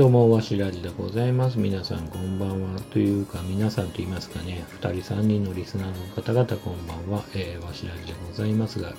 [0.00, 1.58] どうも、わしらじでございます。
[1.58, 2.80] 皆さん、こんばんは。
[2.90, 7.22] というか、皆さんと言いますかね、2人、3人のリスナーの方々、こんばんは。
[7.34, 8.94] えー、わしらじでございますが、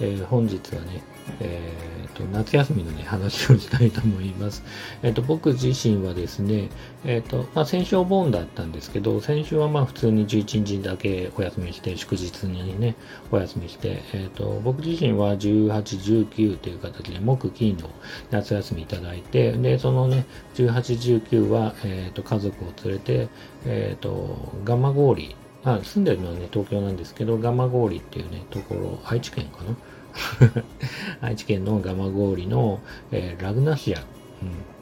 [0.00, 1.02] えー、本日はね、
[1.40, 4.62] えーと、夏休みのね、話をしたいと思います。
[5.02, 6.70] えっ、ー、と、僕自身はですね、
[7.04, 12.96] えっ、ー、と、まあ、先週お盆だったんですけど、先週はまあ、普通に11日だけお休みして、祝日にね、
[13.30, 17.90] お休みして、えっ、と、僕自身は18、19という形で、木、金の
[18.30, 20.24] 夏休みいただいて、で、そのね、
[20.54, 23.28] 18、19は、えーと、家族を連れて、
[23.64, 30.62] えーと、ガマゴーリ、あ、住んでるのはね、東京なんですけど、ガマゴーリっていうね、ところ、愛知県かな？
[31.28, 34.06] 愛知県のガマゴーリの、えー、ラグナシア、うん、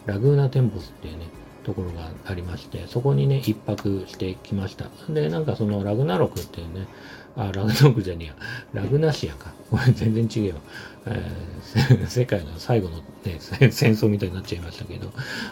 [0.06, 1.26] ラグーナテンボスっていうね、
[1.64, 4.86] ところがありまして、そこにね、一泊してきました。
[5.08, 6.86] で、なんかそのラグナロクっていうね、
[7.36, 8.34] あ、ラグノクじゃねえや、
[8.74, 9.52] ラグナシアか。
[9.70, 10.56] これ全然違うよ。
[11.06, 15.10] えー、 世界の最後の、ね、戦争みたいになっちゃいましたけど、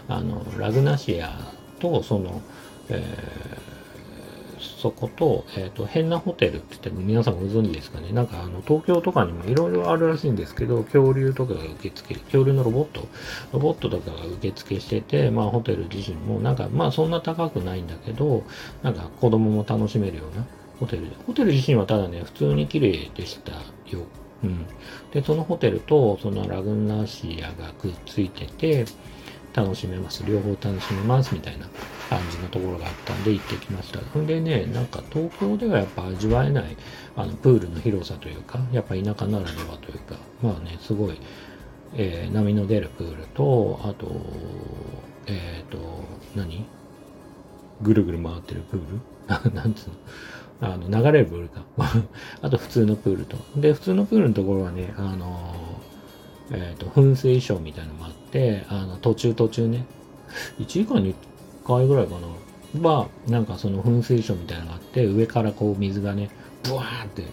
[0.08, 2.40] あの、ラグナシアと、その、
[2.88, 3.72] えー、
[4.82, 8.12] そこと、えっ、ー、と、変なホテルって言って皆さんご存知ですかね。
[8.12, 13.06] なんかあの、東京とかにもいろいろあるらしいんですけど、恐竜とかが受付、恐竜のロボット、
[13.52, 18.44] ロボットとかが受付してて、まあホテル自身もなんか、まあそんな高くないんだけど、
[18.82, 20.46] なんか子供も楽しめるような、
[20.82, 21.16] ホテルで。
[21.26, 24.04] ホテル自身はただね、普通に綺麗でしたよ。
[24.42, 24.66] うん。
[25.12, 28.84] で、そのホテルと、そのラグナシアがくっついてて、
[29.54, 30.24] 楽しめます。
[30.26, 31.34] 両方楽しめます。
[31.34, 31.66] みたいな
[32.10, 34.00] 感じのところがあったんで行ってきました。
[34.00, 36.76] ほんでね、なんか東京ではやっぱ味わえない、
[37.14, 41.20] あの、プールの広さというか、やっぱ田舎ならではというか、まあね、すごい、
[41.94, 44.10] えー、波の出るプールと、あと、
[45.26, 45.78] えっ、ー、と、
[46.34, 46.64] 何？
[47.82, 49.00] ぐるぐる回ってるプール？
[49.54, 49.94] なんつうの？
[50.62, 51.64] あの、流れるプールか。
[52.40, 53.36] あと普通のプールと。
[53.56, 55.54] で、普通のプールのところはね、あの、
[56.52, 59.84] えっ、ー、と、噴水ショーみたいなのもあって、あの、途中途中ね、
[60.60, 61.14] 1時間に1
[61.66, 62.14] 回ぐらいか
[62.80, 62.88] な。
[62.88, 66.30] は、なんかその噴水ショーみたいなのがあって、上からこう水がね、
[66.62, 67.24] ブワーって、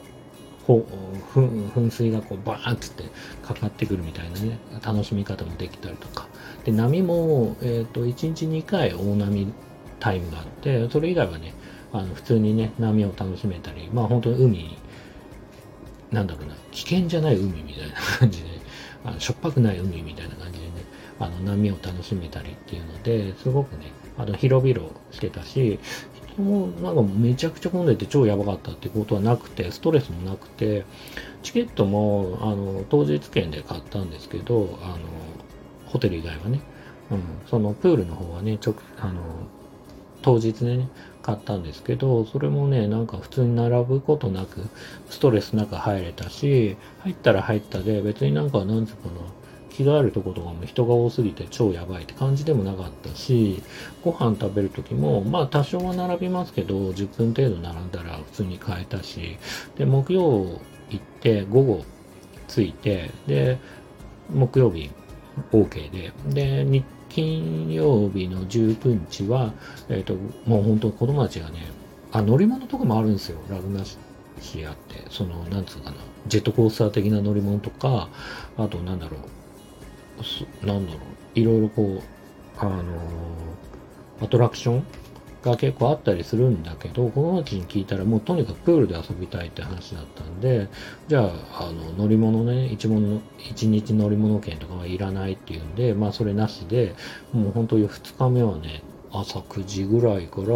[0.65, 0.85] ほ
[1.33, 3.03] 噴水がこうバーンって
[3.41, 6.27] かかってくるみたいなね、楽しみ方もできたりとか。
[6.63, 9.53] で、波も、えっ、ー、と、1日2回大波
[9.99, 11.53] タイムがあって、それ以外はね、
[11.91, 14.77] あの普通にね、波を楽しめたり、まあ本当に海、
[16.11, 18.49] なんだろうな、危険じゃない海みたいな感じで、
[19.03, 20.71] あのしょっぱくない海みたいな感じでね、
[21.19, 25.79] あの波を楽しめたりっていうので、すごくね、あの広々してたし、
[26.35, 30.85] 人もなんかめちゃくちゃ混んでて超やばかったってことはなくて、ストレスもなくて、
[31.43, 34.99] チケットもあの当日券で買ったんですけど、あの
[35.85, 36.61] ホテル以外はね、
[37.11, 39.21] うん、そのプールの方はね、ちょあの
[40.29, 40.87] 当日ね、
[41.23, 44.61] 買ったんですけど、それもね、なんか普通に並ぶことなく、
[45.09, 49.13] ストレスなく入れたし、入ったら入ったで、別になんか、なんつうかな、
[49.71, 53.63] 着替えるとことかも人が多すぎて超やばいって感じでもなかったし、
[54.03, 59.39] ご飯食べる時も、まあ多少は並びますけど、10分程度並んだら普通に買えたし、
[59.79, 60.59] で、木曜
[60.91, 61.85] 行って午後
[62.47, 63.57] 着いて、で、
[64.31, 64.91] 木曜日
[65.51, 69.53] OK で、で、日金曜日の19日は、
[69.89, 70.15] えっ、ー、と、
[70.45, 71.59] もう本当子供たちがね、
[72.11, 75.05] あ、乗り物とかもあるんですよ、ラグナシアって。
[75.09, 75.97] その、なんつうかな、
[76.27, 78.09] ジェットコースター的な乗り物とか、
[78.57, 79.17] あとなんだろ
[80.63, 82.01] う、なんだろう、いろいろこう、
[82.57, 84.83] あのー、アトラクション
[85.43, 90.67] が結構あったりするんだけど、子供たちに聞いたらもうとにかくプールで遊びたいって話だったんで、
[91.07, 96.95] じゃあ、あの、乗り物ね、一物、一日乗り物券とかはいらないっていうんで、まあそれなしで、
[97.31, 100.47] もう本当に2日目はね、朝9時ぐらいから、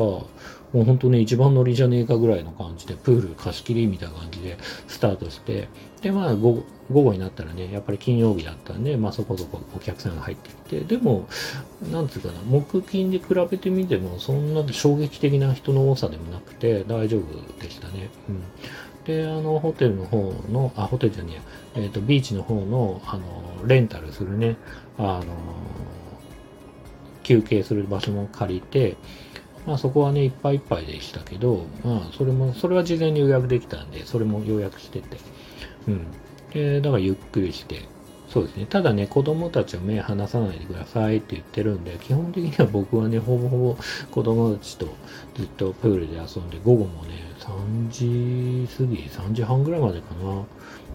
[0.74, 4.58] もう本当ね、一番乗りじゃねえかぐらいの感じで、プール貸し切りみたいな感じで
[4.88, 5.70] スタートして、
[6.02, 11.28] で、まあ午後、になったらね、やっぱり金曜日だったんで、まあそこそこお客さんが入ってきて、でも、
[11.92, 18.10] なんつうかな、木金で比べてみても、そんな衝撃的な人の多さでもなくて、大丈夫でしたね。
[18.28, 18.44] うん。
[19.06, 21.34] で、あの、ホテルの方の、あ、ホテルじゃね
[21.76, 24.58] えや、えっ、ー、と、ビーチの方の、あの、レンタルするね、
[24.98, 25.24] あの、
[27.24, 28.98] 休憩する場所も借りて、
[29.66, 35.18] まあそこはね、いっぱいいっぱいでしたけど、まあそれも、それは事前に予約できたんで、それも予約してて、
[35.88, 36.08] うん。
[36.54, 37.90] で、だからゆっくりして、
[38.28, 38.66] そうですね。
[38.66, 43.78] ただね、子供たちは目離さないでくださいって言ってるんで、基本的には僕はね、ほぼほぼ
[44.10, 44.98] 子供たちと
[45.36, 50.46] ずっとプールで遊んで、午後もね、3時過ぎ、3時半ぐらいまでかな。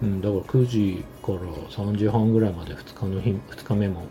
[0.00, 4.04] うん、だから9時から3時半ぐらいまで2日の日、2日目も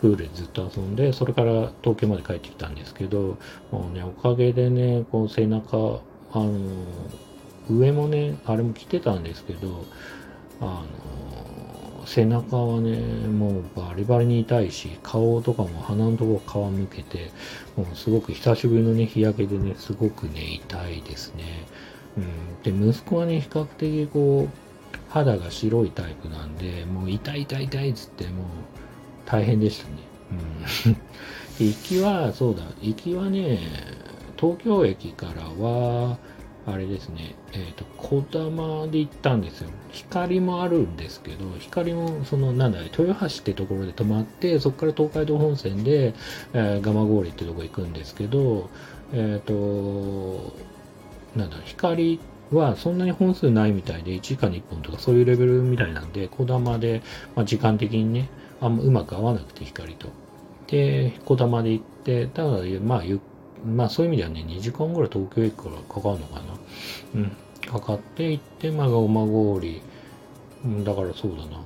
[0.00, 3.36] プールでずっと遊んで、それから東京まで帰ってきたんですけど、
[3.70, 6.00] もうね、おかげでね、こう背中、
[6.32, 6.58] あの、
[7.68, 9.84] 上もね、あれも着てたんですけど、
[10.60, 10.86] あの、
[12.06, 12.96] 背中はね、
[13.28, 17.30] もうバリバリに痛いし、顔とかも鼻のところ皮むけて、
[17.76, 21.44] もうすごく久しぶりのね、日焼けでね、すごくね、痛いですね。
[22.16, 22.80] うん。
[22.80, 28.46] で、息子はね、比較的こう、肌が白いタイプなんで、もう痛い痛い痛いっつって、もう
[29.26, 29.94] 大変でしたね。
[30.32, 30.96] うん。
[31.66, 33.58] 行きは、そうだ、行きはね、
[34.38, 36.18] 東京駅からは、
[36.64, 39.70] あれですね、えっ、ー、と、小玉で行ったんですよ。
[39.90, 46.14] 光もあるんですけど、光も、その、なんだ、豊橋ってところで止まって、そこから東海道本線で、
[46.52, 48.70] えー、蒲郡ってとこ行くんですけど、
[49.12, 50.54] えっ、ー、と、
[51.34, 52.20] なんだ、光
[52.52, 57.02] はそんなに本数ないみたいで、1時間に1本とかそういうレベルみたいなんで、小玉で、
[57.34, 58.28] まあ、時間的にね、
[58.60, 60.08] あんまうまく合わなくて光と。
[60.68, 63.18] で、小玉で行って、ただ、まあ、ゆっ
[63.64, 66.42] まあそういう意味ではね、2時間ぐらい東京駅からかかるのかな。
[67.14, 67.36] うん。
[67.66, 69.80] かかって行って、まあ、馬郡、
[70.64, 71.62] うん、だからそうだな。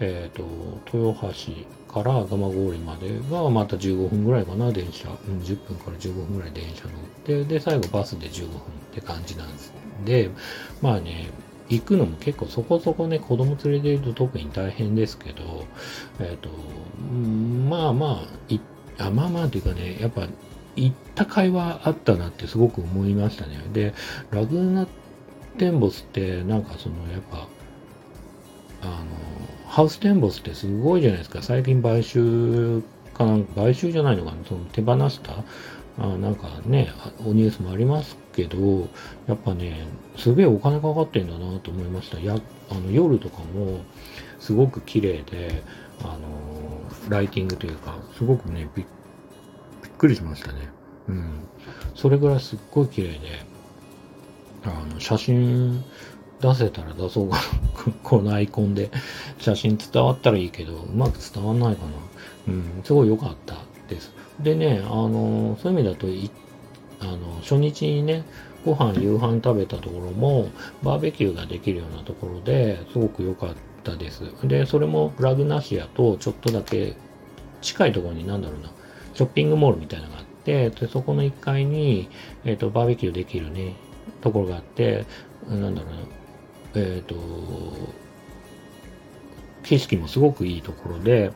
[0.00, 5.08] えっ、ー、と、豊橋から蒲郡までがまた15分ぐらいかな、電車。
[5.08, 6.92] うん、10分から15分ぐらい電車乗っ
[7.24, 8.60] て、で、最後バスで15分っ
[8.92, 9.72] て感じなんです。
[10.04, 10.30] で、
[10.80, 11.28] まあね、
[11.68, 15.66] 行くのも結構そこそこね、子供連れてると特に大変ですけど、
[16.20, 16.50] えっ、ー、と、
[17.68, 18.60] まあまあ、い
[18.98, 20.26] あまあまあというかね、やっぱ
[20.76, 23.58] 行った会話あったなってすごく思いましたね。
[23.72, 23.94] で、
[24.30, 24.86] ラグーナ
[25.58, 27.48] テンボスってなんかそのやっぱ、
[28.82, 29.06] あの、
[29.66, 31.42] ハウステンボスってすごいじゃないですか。
[31.42, 32.82] 最近買収
[33.14, 35.44] かなんか、買収じゃないのかな、その手放した
[35.98, 36.90] あなんかね、
[37.20, 38.88] おニュースもありますけど、
[39.26, 39.86] やっぱね、
[40.16, 42.18] すげえお金かかってんだなと思いました。
[42.18, 42.36] や、
[42.70, 43.80] あの夜とかも
[44.40, 45.62] すごく綺麗で、
[46.02, 48.86] あの、ライティングというか、すごくね、びっ
[50.02, 50.68] くりしましたね。
[51.08, 51.30] うん。
[51.94, 53.18] それぐらいすっごい綺麗で、
[54.64, 55.84] あの、写真
[56.40, 57.42] 出せたら出そうかな。
[58.02, 58.90] このアイコンで
[59.38, 61.90] 写真伝わったらいいけど、うまく伝わんないかな。
[62.48, 63.54] うん、すごい良かった
[63.88, 64.12] です。
[64.40, 66.08] でね、あの、そういう意味だと、
[67.06, 68.24] あの、初日にね、
[68.64, 70.50] ご飯、夕飯食べたところも、
[70.82, 74.24] バーベキューができるようなところですごく良かったです。
[74.42, 76.96] で、それもラグナシアとちょっとだけ
[77.60, 78.70] 近いところになんだろうな、
[79.14, 82.08] ショッピングモールみたいなのがあって、でそこの1階に、
[82.44, 83.74] えっ、ー、と、バーベキューできるね、
[84.20, 85.04] ところがあって、
[85.48, 85.96] なんだろうな、
[86.74, 87.14] えっ、ー、と、
[89.62, 91.32] 景色もすごくいいところで、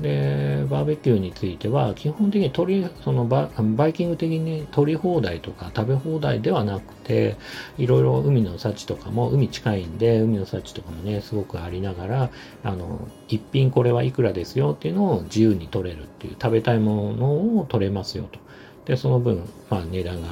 [0.00, 7.36] で、バーベキューについては、基本的に取り、そのババイキング的に取り放題とか食べ放題ではなくて、
[7.78, 12.30] いろいろ海の幸とかも、海近いんで、海の幸とかもね、すごくありながら、
[12.64, 18.40] あの、一品これはいくらですよっていうのを自由に取れるっていう、食べたいものを取れますよと。
[18.86, 20.28] で、その分、まあ値段が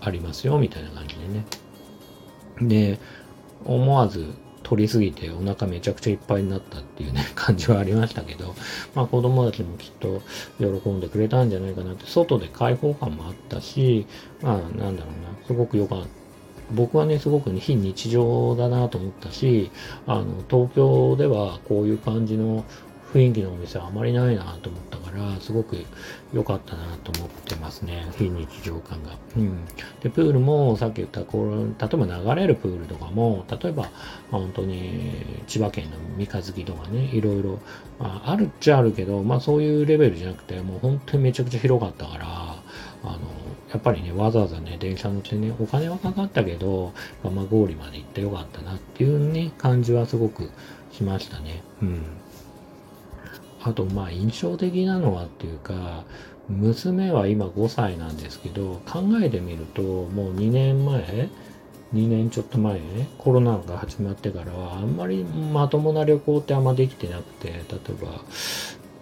[0.00, 1.46] ありますよ、みたいな感じでね。
[2.60, 2.98] で、
[3.64, 4.26] 思わず
[4.66, 8.56] 取りすぎてお腹めちゃくちゃいっぱいになったっていうね、感じはありましたけど、
[8.96, 10.22] まあ子供たちもきっと
[10.58, 14.06] 喜んでくれたんじゃないかなって、外で開放感もあったし、
[14.42, 16.08] まあなんだろうな、すごく良かった。
[16.72, 19.70] 僕はね、すごく、非日常だなと思ったし、
[20.04, 22.64] あの、東京ではこういう感じの
[23.12, 25.76] 雰囲気のお店はあまりないなと思ったから、すごく
[26.32, 28.06] 良かったなと思ってますね。
[28.16, 29.16] 非日常感が。
[29.36, 29.64] うん。
[30.02, 33.88] で、プールもさっき言った、こう、例えば流れるプールとかも、例えば、
[34.30, 35.00] 本当に
[35.46, 37.58] 千葉県の三日月とかね、いろいろ、
[37.98, 42.26] まあ、あるっちゃあるけど、まあそういうレベルじゃなくて、もう本当にめちゃくちゃ広かったから、
[43.04, 43.18] あの、
[43.70, 46.92] やっぱりね、わざわざね、電車乗ってね、お金はかかったけど、
[47.22, 50.50] 蒲郡まで行ってよかったなっていうね、感じはすごく
[50.92, 51.62] しましたね。
[51.82, 52.02] うん。
[53.66, 56.04] あと、まあ、印象的なのはっていうか、
[56.48, 61.28] 娘は今5歳なんですけど、考えてみると、もう2年前、
[61.92, 67.64] 2年ちょっと前ね、コロナが始まってからは、あんまりまともな旅行ってあんまできてなくて、例え
[68.00, 68.20] ば、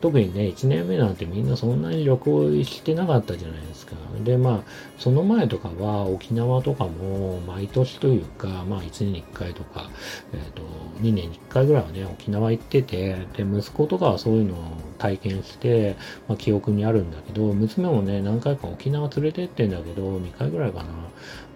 [0.05, 3.97] 特にね、1年目なんてみんなそんなに旅行してなかったじゃないですか。
[4.23, 4.61] で、まあ、
[4.99, 9.89] その前とかは沖縄とかも毎年というか、まあ1年に1回とか、
[10.35, 10.61] えっ、ー、と、
[11.01, 14.59] 2年に1回ぐらいはね、沖縄行ってて、で、息子とかはそういうのを
[14.99, 15.97] 体験して、
[16.29, 20.85] まあ記憶にあるんだけど、娘もね、何回か沖縄連れてってんだけど、2回ぐらいかな。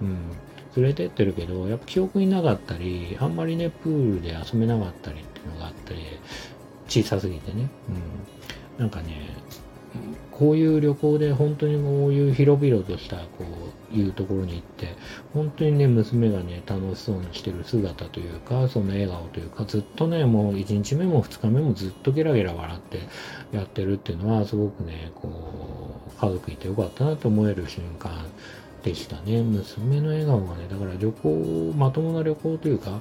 [0.00, 0.16] うん。
[0.74, 6.00] 連れてってるけど、やっぱ記憶になかったり、あんまりね、プールで遊べなかったりっていうのがあったり、
[6.88, 7.68] 小さすぎてね。
[7.90, 8.37] うん。
[8.78, 9.36] なんかね、
[10.30, 13.44] こういう旅行で本当にこういう広々としたこ
[13.92, 14.94] ういうところに行って、
[15.34, 23.00] 本当にね、娘がね、楽しそうにしてる姿というか、その笑顔というか、ずっとね、もう1日目も2日目もずっとゲラゲラ笑って
[23.50, 25.28] やってるっていうのは、すごくね、こ
[26.16, 28.12] う、家族いてよかったなと思える瞬間
[28.84, 29.42] でしたね。
[29.42, 33.00] 娘の笑顔がね、だから旅行、まともな旅行というか、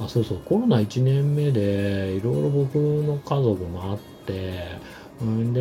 [0.00, 5.60] あ、そうそう、コロナ1年目で、いろいろ僕の家族もあって、んで、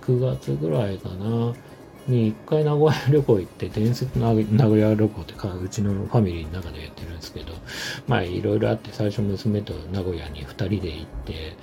[0.00, 1.54] 9月ぐらいかな、
[2.06, 7.52] に一回名古屋旅行行って、伝説の名古屋旅行ってか、うちのファミリーの中でやってるんですけど、
[8.06, 11.56] まあいろいろあって、最初娘と名古屋に2人で行って、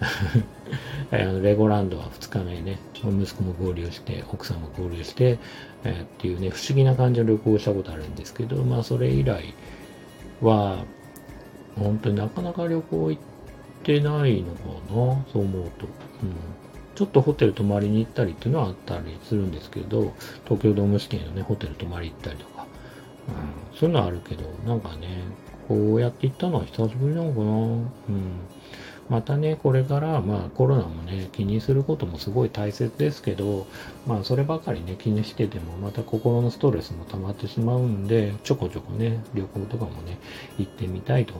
[1.12, 5.38] あのレゴランドは2日目ね、息子も合流して、奥さんも合流して、
[5.84, 9.54] えー、っていうね、不思議な感じの旅行をしたことあるんですけど、まあそれ以来
[10.40, 10.84] は、
[11.78, 13.33] 本当になかなか旅行行って
[13.84, 15.86] てないのかな、そう思うと。
[15.86, 16.34] うん
[16.94, 20.14] ちょっとホテル泊まりに行ったりっていうのはあったりするんですけど、
[20.44, 22.66] 東京ドームシティのね、ホテル泊まり行ったりとか、
[23.26, 25.24] うん、そういうのはあるけど、なんかね、
[25.66, 27.44] こうやって行ったのは久しぶりなのかな？
[27.46, 27.88] うん。
[29.08, 33.66] またね、これから、まあコロナもね、気にすることもすごい大切ですけど、
[34.06, 40.18] まあそればかりね、気にしてても、また心のストレスも溜まってしまうんで、ちょこちょこね、旅行とかもね、
[40.58, 41.34] 行ってみたいと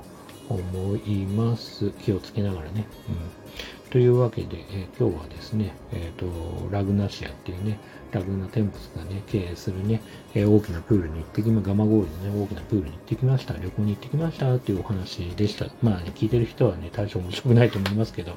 [0.48, 1.90] 思います。
[2.02, 2.86] 気をつけながらね。
[3.08, 7.78] うん、というわけで、えー、今日はですね、えっ、ー、と、ラグナシアっていうね、
[8.12, 10.00] ラグナテンプスがね、経営するね、
[10.34, 13.54] えー、大きなプールに行ってきま、ガマゴールのね、大きなプールに行ってきました。
[13.54, 15.66] 旅行に行ってきましたっていうお話でした。
[15.82, 18.36] まあね、聞いてる人はね、大して面白くないと思いますけど、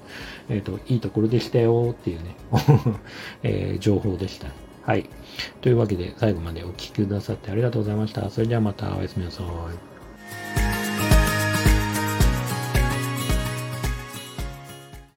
[0.49, 2.35] えっ、と、いいところでしたよっていうね、
[3.43, 4.47] え情報でした。
[4.87, 5.09] はい。
[5.59, 8.29] というわけで、最後までお聴きくださってありがとうございました。
[8.29, 9.96] それではまたおやすみなさい。